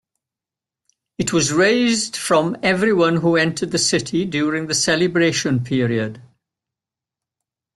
It 1.19 1.31
was 1.31 1.53
raised 1.53 2.17
from 2.17 2.57
everyone 2.63 3.17
who 3.17 3.35
entered 3.35 3.69
the 3.69 3.77
city 3.77 4.25
during 4.25 4.65
the 4.65 4.73
celebration 4.73 5.63
period. 5.63 6.19